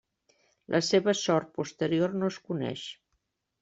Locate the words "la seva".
0.75-1.15